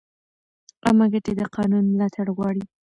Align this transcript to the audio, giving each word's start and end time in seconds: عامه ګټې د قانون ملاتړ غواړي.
عامه 0.85 1.05
ګټې 1.13 1.33
د 1.39 1.41
قانون 1.55 1.83
ملاتړ 1.93 2.27
غواړي. 2.37 2.63